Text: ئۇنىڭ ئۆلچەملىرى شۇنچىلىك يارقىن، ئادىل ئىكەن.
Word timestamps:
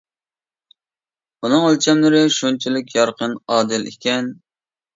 ئۇنىڭ 1.41 1.67
ئۆلچەملىرى 1.67 2.23
شۇنچىلىك 2.39 2.91
يارقىن، 2.99 3.39
ئادىل 3.55 3.89
ئىكەن. 3.95 4.37